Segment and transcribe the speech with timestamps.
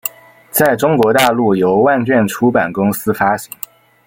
[0.49, 3.53] 在中国大陆由万卷出版公司发行。